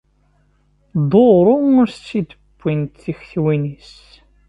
[1.09, 3.93] Duṛu ur s-tt-id-wwint tektiwin-is.